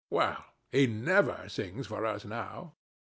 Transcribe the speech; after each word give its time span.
Well, 0.09 0.45
he 0.71 0.87
never 0.87 1.47
sings 1.47 1.85
for 1.85 2.07
us 2.07 2.25
now. 2.25 2.73